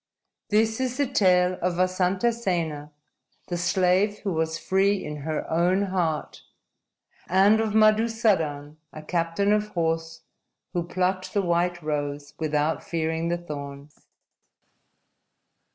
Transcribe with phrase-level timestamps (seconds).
[0.63, 2.89] __This is the tale of Vasantasena,
[3.49, 6.41] the slave who was free in her own heart,
[7.29, 10.23] and of Madusadan, a captain of horse,
[10.73, 14.07] who plucked the white rose without fearing the thorns.